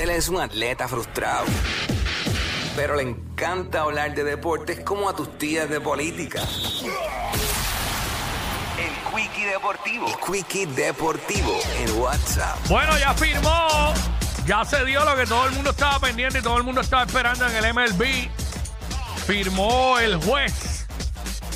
Él 0.00 0.08
es 0.08 0.30
un 0.30 0.40
atleta 0.40 0.88
frustrado, 0.88 1.44
pero 2.74 2.96
le 2.96 3.02
encanta 3.02 3.82
hablar 3.82 4.14
de 4.14 4.24
deportes 4.24 4.80
como 4.80 5.10
a 5.10 5.14
tus 5.14 5.36
tías 5.36 5.68
de 5.68 5.78
política. 5.78 6.40
El 8.78 9.14
Quickie 9.14 9.44
Deportivo. 9.44 10.06
El 10.06 10.16
Quickie 10.16 10.64
Deportivo 10.64 11.54
en 11.76 11.98
WhatsApp. 11.98 12.56
Bueno, 12.68 12.96
ya 12.98 13.12
firmó. 13.12 13.92
Ya 14.46 14.64
se 14.64 14.82
dio 14.86 15.04
lo 15.04 15.14
que 15.16 15.26
todo 15.26 15.44
el 15.46 15.52
mundo 15.52 15.68
estaba 15.68 16.00
pendiente 16.00 16.38
y 16.38 16.42
todo 16.42 16.56
el 16.56 16.62
mundo 16.62 16.80
estaba 16.80 17.02
esperando 17.02 17.46
en 17.46 17.62
el 17.62 17.74
MLB. 17.74 18.30
Firmó 19.26 19.98
el 19.98 20.16
juez. 20.16 20.86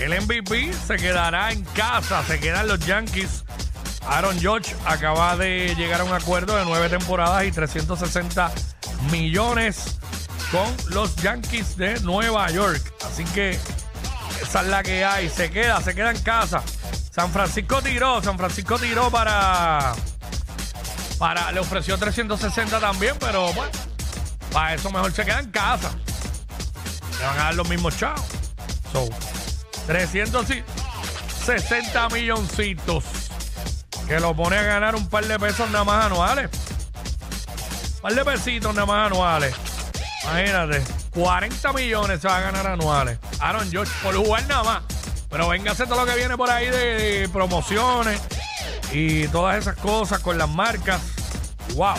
El 0.00 0.20
MVP 0.20 0.72
se 0.72 0.96
quedará 0.96 1.52
en 1.52 1.62
casa, 1.76 2.24
se 2.24 2.40
quedan 2.40 2.66
los 2.66 2.80
Yankees. 2.80 3.44
Aaron 4.08 4.38
George 4.38 4.74
acaba 4.84 5.36
de 5.36 5.74
llegar 5.76 6.00
a 6.00 6.04
un 6.04 6.12
acuerdo 6.12 6.56
de 6.56 6.64
nueve 6.64 6.88
temporadas 6.88 7.44
y 7.44 7.52
360 7.52 8.50
millones 9.10 9.98
con 10.50 10.66
los 10.92 11.14
Yankees 11.16 11.76
de 11.76 12.00
Nueva 12.00 12.50
York. 12.50 12.82
Así 13.04 13.24
que 13.24 13.58
esa 14.42 14.62
es 14.62 14.68
la 14.68 14.82
que 14.82 15.04
hay. 15.04 15.28
Se 15.28 15.50
queda, 15.50 15.80
se 15.80 15.94
queda 15.94 16.10
en 16.10 16.20
casa. 16.22 16.62
San 17.10 17.30
Francisco 17.30 17.82
tiró, 17.82 18.22
San 18.22 18.38
Francisco 18.38 18.78
tiró 18.78 19.10
para. 19.10 19.92
Para, 21.18 21.52
le 21.52 21.60
ofreció 21.60 21.96
360 21.96 22.80
también, 22.80 23.14
pero 23.20 23.52
bueno, 23.52 23.70
para 24.52 24.74
eso 24.74 24.90
mejor 24.90 25.12
se 25.12 25.24
queda 25.24 25.38
en 25.40 25.50
casa. 25.50 25.92
Le 27.18 27.24
van 27.24 27.38
a 27.38 27.44
dar 27.44 27.54
los 27.54 27.68
mismos 27.68 27.96
chavos. 27.96 28.24
So, 28.92 29.08
360 29.86 32.08
milloncitos. 32.08 33.04
Que 34.12 34.20
lo 34.20 34.36
pone 34.36 34.58
a 34.58 34.62
ganar 34.62 34.94
un 34.94 35.08
par 35.08 35.24
de 35.24 35.38
pesos 35.38 35.70
nada 35.70 35.84
más 35.84 36.04
anuales. 36.04 36.50
Un 37.94 38.00
par 38.02 38.14
de 38.14 38.22
pesitos 38.22 38.74
nada 38.74 38.84
más 38.84 39.10
anuales. 39.10 39.54
Imagínate, 40.24 40.82
40 41.14 41.72
millones 41.72 42.20
se 42.20 42.28
va 42.28 42.36
a 42.36 42.40
ganar 42.42 42.66
anuales. 42.66 43.18
Aaron 43.40 43.70
George 43.70 43.90
por 44.02 44.14
jugar 44.14 44.46
nada 44.48 44.64
más. 44.64 44.82
Pero 45.30 45.48
véngase 45.48 45.86
todo 45.86 46.00
lo 46.00 46.04
que 46.04 46.14
viene 46.14 46.36
por 46.36 46.50
ahí 46.50 46.68
de, 46.68 47.20
de 47.20 47.28
promociones 47.30 48.20
y 48.92 49.28
todas 49.28 49.56
esas 49.56 49.76
cosas 49.76 50.20
con 50.20 50.36
las 50.36 50.50
marcas. 50.50 51.00
¡Wow! 51.74 51.94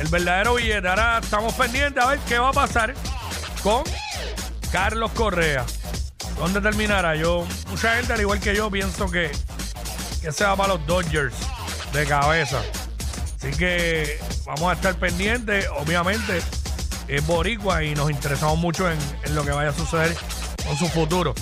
El 0.00 0.08
verdadero 0.08 0.54
billete. 0.54 0.88
Ahora 0.88 1.20
estamos 1.22 1.54
pendientes 1.54 2.02
a 2.02 2.08
ver 2.08 2.18
qué 2.26 2.40
va 2.40 2.48
a 2.48 2.52
pasar 2.52 2.92
con 3.62 3.84
Carlos 4.72 5.12
Correa. 5.12 5.64
¿Dónde 6.40 6.60
terminará? 6.60 7.14
Yo, 7.14 7.46
mucha 7.68 7.94
gente, 7.94 8.14
al 8.14 8.20
igual 8.20 8.40
que 8.40 8.56
yo, 8.56 8.68
pienso 8.68 9.08
que, 9.08 9.30
que 10.20 10.32
se 10.32 10.44
va 10.44 10.56
para 10.56 10.74
los 10.74 10.86
Dodgers 10.86 11.34
de 11.92 12.06
cabeza. 12.06 12.60
Así 13.36 13.50
que 13.52 14.20
vamos 14.44 14.70
a 14.70 14.72
estar 14.74 14.94
pendientes. 14.96 15.66
Obviamente, 15.78 16.42
es 17.08 17.26
Boricua 17.26 17.82
y 17.82 17.94
nos 17.94 18.10
interesamos 18.10 18.58
mucho 18.58 18.90
en, 18.90 18.98
lo 19.34 19.44
que 19.44 19.50
vaya 19.50 19.70
a 19.70 19.74
suceder 19.74 20.16
con 20.66 20.76
su 20.76 20.88
futuro. 20.88 21.34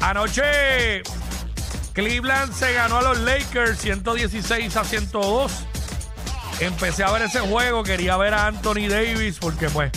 Anoche, 0.00 1.02
Cleveland 1.92 2.52
se 2.54 2.72
ganó 2.72 2.98
a 2.98 3.02
los 3.02 3.18
Lakers 3.20 3.78
116 3.80 4.76
a 4.76 4.84
102. 4.84 5.52
Empecé 6.60 7.04
a 7.04 7.10
ver 7.10 7.22
ese 7.22 7.40
juego, 7.40 7.82
quería 7.82 8.16
ver 8.16 8.34
a 8.34 8.46
Anthony 8.46 8.88
Davis 8.88 9.38
porque 9.40 9.68
pues 9.68 9.92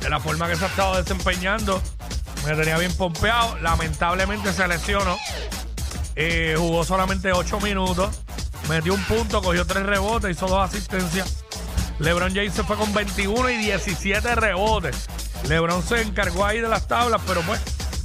de 0.00 0.10
la 0.10 0.20
forma 0.20 0.48
que 0.48 0.56
se 0.56 0.64
ha 0.64 0.68
estado 0.68 0.96
desempeñando 1.00 1.82
me 2.46 2.54
tenía 2.54 2.78
bien 2.78 2.92
pompeado. 2.96 3.58
Lamentablemente 3.58 4.52
se 4.52 4.66
lesionó. 4.68 5.16
Jugó 6.56 6.84
solamente 6.84 7.32
8 7.32 7.60
minutos. 7.60 8.20
Metió 8.68 8.92
un 8.94 9.02
punto, 9.04 9.40
cogió 9.42 9.64
3 9.66 9.84
rebotes, 9.86 10.36
hizo 10.36 10.46
2 10.46 10.68
asistencias. 10.68 11.44
LeBron 12.00 12.34
James 12.34 12.52
se 12.54 12.62
fue 12.64 12.76
con 12.76 12.92
21 12.92 13.50
y 13.50 13.56
17 13.56 14.34
rebotes. 14.34 15.06
LeBron 15.48 15.82
se 15.82 16.02
encargó 16.02 16.44
ahí 16.44 16.60
de 16.60 16.68
las 16.68 16.86
tablas, 16.86 17.20
pero 17.26 17.40
pues 17.42 17.60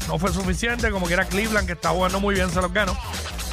no 0.07 0.17
fue 0.19 0.31
suficiente. 0.31 0.89
Como 0.91 1.07
que 1.07 1.13
era 1.13 1.25
Cleveland, 1.25 1.67
que 1.67 1.73
está 1.73 1.89
jugando 1.89 2.19
muy 2.19 2.35
bien, 2.35 2.49
se 2.51 2.61
los 2.61 2.71
ganó. 2.71 2.97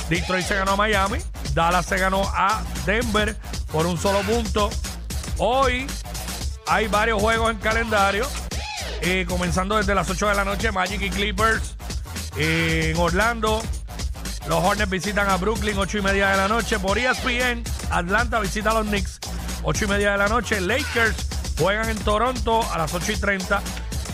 Detroit 0.09 0.47
se 0.47 0.55
ganó 0.55 0.73
a 0.73 0.77
Miami. 0.77 1.19
Dallas 1.55 1.87
se 1.87 1.99
ganó 1.99 2.23
a 2.35 2.63
Denver 2.87 3.37
por 3.73 3.87
un 3.87 3.99
solo 3.99 4.21
punto. 4.21 4.71
Hoy 5.39 5.87
hay 6.67 6.87
varios 6.89 7.21
juegos 7.21 7.51
en 7.51 7.59
calendario. 7.59 8.27
eh, 9.03 9.25
comenzando 9.29 9.77
desde 9.77 9.95
las 9.95 10.09
8 10.11 10.29
de 10.29 10.35
la 10.35 10.45
noche, 10.45 10.71
Magic 10.73 11.01
y 11.01 11.11
Clippers 11.11 11.77
eh, 12.37 12.93
en 12.95 13.01
Orlando. 13.01 13.63
Los 14.51 14.65
Hornets 14.65 14.91
visitan 14.91 15.31
a 15.31 15.37
Brooklyn, 15.37 15.79
8 15.79 15.99
y 15.99 16.03
media 16.03 16.31
de 16.31 16.37
la 16.37 16.49
noche. 16.49 16.81
Por 16.81 16.99
ESPN, 16.99 17.63
Atlanta 17.89 18.41
visita 18.41 18.73
a 18.73 18.75
los 18.75 18.87
Knicks, 18.89 19.21
8 19.63 19.85
y 19.85 19.87
media 19.87 20.11
de 20.11 20.19
la 20.19 20.27
noche. 20.27 20.61
Lakers 20.61 21.15
juegan 21.57 21.89
en 21.89 21.97
Toronto 21.99 22.61
a 22.73 22.79
las 22.79 22.93
8 22.93 23.13
y 23.13 23.17
30. 23.17 23.63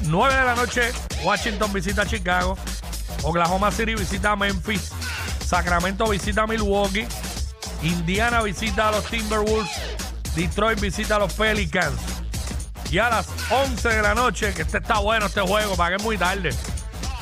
9 0.03 0.35
de 0.35 0.45
la 0.45 0.55
noche, 0.55 0.93
Washington 1.25 1.73
visita 1.73 2.03
a 2.03 2.07
Chicago. 2.07 2.59
Oklahoma 3.23 3.71
City 3.71 3.95
visita 3.95 4.33
a 4.33 4.37
Memphis. 4.37 4.93
Sacramento 5.43 6.07
visita 6.07 6.43
a 6.43 6.47
Milwaukee. 6.47 7.09
Indiana 7.83 8.43
visita 8.43 8.89
a 8.89 8.91
los 8.91 9.07
Timberwolves. 9.07 9.71
Detroit 10.35 10.79
visita 10.81 11.17
a 11.17 11.21
los 11.21 11.33
Pelicans. 11.33 11.99
Y 12.91 12.99
a 12.99 13.09
las 13.09 13.27
11 13.49 13.89
de 13.89 14.03
la 14.03 14.15
noche, 14.15 14.53
que 14.53 14.61
este 14.61 14.77
está 14.77 14.99
bueno 14.99 15.25
este 15.25 15.41
juego, 15.41 15.77
para 15.77 15.97
que 15.97 15.97
es 15.97 16.03
muy 16.03 16.19
tarde. 16.19 16.51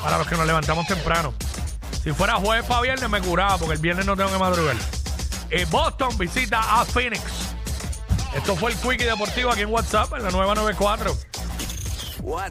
Para 0.03 0.17
los 0.17 0.27
que 0.27 0.35
nos 0.35 0.45
levantamos 0.45 0.85
temprano. 0.85 1.33
Si 2.05 2.13
fuera 2.13 2.35
jueves 2.35 2.63
para 2.67 2.81
viernes 2.81 3.09
me 3.09 3.19
curaba, 3.19 3.57
porque 3.57 3.73
el 3.73 3.79
viernes 3.79 4.05
no 4.05 4.15
tengo 4.15 4.29
que 4.29 4.37
madrugar. 4.37 4.75
Eh, 5.49 5.65
Boston 5.71 6.15
visita 6.19 6.79
a 6.79 6.85
Phoenix. 6.85 7.19
Esto 8.35 8.55
fue 8.55 8.73
el 8.73 8.77
Quickie 8.77 9.05
Deportivo 9.05 9.49
aquí 9.49 9.61
en 9.61 9.73
WhatsApp, 9.73 10.13
en 10.13 10.21
la 10.21 10.29
nueva 10.29 10.53
94. 10.53 11.17
What? 12.21 12.43